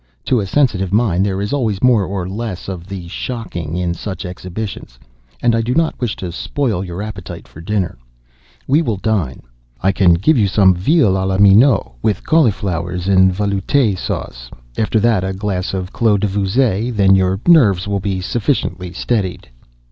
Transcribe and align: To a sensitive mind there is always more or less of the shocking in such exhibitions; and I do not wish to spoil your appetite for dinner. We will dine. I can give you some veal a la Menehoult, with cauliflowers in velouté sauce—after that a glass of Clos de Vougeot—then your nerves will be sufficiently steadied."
To 0.25 0.39
a 0.39 0.47
sensitive 0.47 0.91
mind 0.91 1.23
there 1.23 1.39
is 1.43 1.53
always 1.53 1.83
more 1.83 2.03
or 2.03 2.27
less 2.27 2.67
of 2.67 2.87
the 2.87 3.07
shocking 3.07 3.77
in 3.77 3.93
such 3.93 4.25
exhibitions; 4.25 4.97
and 5.43 5.53
I 5.53 5.61
do 5.61 5.75
not 5.75 6.01
wish 6.01 6.15
to 6.15 6.31
spoil 6.31 6.83
your 6.83 7.03
appetite 7.03 7.47
for 7.47 7.61
dinner. 7.61 7.99
We 8.65 8.81
will 8.81 8.97
dine. 8.97 9.43
I 9.79 9.91
can 9.91 10.15
give 10.15 10.39
you 10.39 10.47
some 10.47 10.73
veal 10.73 11.15
a 11.23 11.23
la 11.23 11.37
Menehoult, 11.37 11.93
with 12.01 12.25
cauliflowers 12.25 13.07
in 13.07 13.31
velouté 13.31 13.95
sauce—after 13.95 14.99
that 14.99 15.23
a 15.23 15.33
glass 15.33 15.71
of 15.71 15.93
Clos 15.93 16.19
de 16.21 16.27
Vougeot—then 16.27 17.13
your 17.13 17.39
nerves 17.47 17.87
will 17.87 17.99
be 17.99 18.21
sufficiently 18.21 18.91
steadied." 18.93 19.49